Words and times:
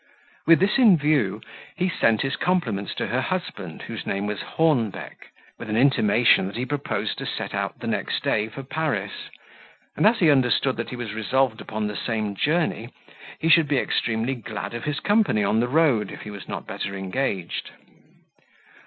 With 0.47 0.59
this 0.59 0.77
view, 0.77 1.41
he 1.75 1.87
sent 1.87 2.23
his 2.23 2.35
compliments 2.35 2.95
to 2.95 3.05
her 3.05 3.21
husband 3.21 3.83
whose 3.83 4.03
name 4.07 4.25
was 4.25 4.41
Hornbeck, 4.41 5.29
with 5.59 5.69
an 5.69 5.77
intimation 5.77 6.47
that 6.47 6.55
he 6.55 6.65
proposed 6.65 7.19
to 7.19 7.27
set 7.27 7.53
out 7.53 7.77
the 7.77 7.85
next 7.85 8.23
day 8.23 8.47
for 8.47 8.63
Paris, 8.63 9.11
and 9.95 10.07
as 10.07 10.17
he 10.17 10.31
understood 10.31 10.75
that 10.77 10.89
he 10.89 10.95
was 10.95 11.13
resolved 11.13 11.61
upon 11.61 11.85
the 11.85 11.95
same 11.95 12.33
journey, 12.33 12.89
he 13.37 13.47
should 13.47 13.67
be 13.67 13.77
extremely 13.77 14.33
glad 14.33 14.73
of 14.73 14.85
his 14.85 14.99
company 14.99 15.43
on 15.43 15.59
the 15.59 15.67
road, 15.69 16.09
if 16.09 16.21
he 16.23 16.31
was 16.31 16.47
not 16.47 16.65
better 16.65 16.95
engaged. 16.95 17.69